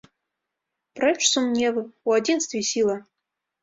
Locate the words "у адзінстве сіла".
2.09-3.01